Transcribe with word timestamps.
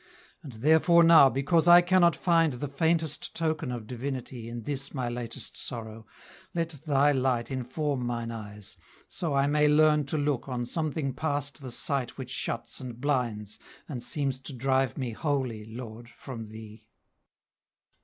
And 0.41 0.53
therefore, 0.53 1.03
now, 1.03 1.29
because 1.29 1.67
I 1.67 1.81
cannot 1.81 2.15
find 2.15 2.53
The 2.53 2.67
faintest 2.67 3.35
token 3.35 3.71
of 3.71 3.85
Divinity 3.85 4.49
In 4.49 4.63
this 4.63 4.95
my 4.95 5.07
latest 5.07 5.55
sorrow, 5.55 6.07
let 6.55 6.69
Thy 6.87 7.11
light 7.11 7.51
Inform 7.51 8.03
mine 8.03 8.31
eyes, 8.31 8.77
so 9.07 9.35
I 9.35 9.45
may 9.45 9.67
learn 9.67 10.07
to 10.07 10.17
look 10.17 10.49
On 10.49 10.65
something 10.65 11.13
past 11.13 11.61
the 11.61 11.71
sight 11.71 12.17
which 12.17 12.31
shuts 12.31 12.79
and 12.79 12.99
blinds 12.99 13.59
And 13.87 14.03
seems 14.03 14.39
to 14.39 14.53
drive 14.53 14.97
me 14.97 15.11
wholly, 15.11 15.65
Lord, 15.67 16.09
from 16.17 16.47
Thee." 16.49 16.87